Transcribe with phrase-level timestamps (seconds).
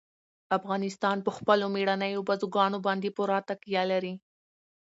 [0.57, 4.13] افغانستان په خپلو مېړنیو بزګانو باندې پوره تکیه لري.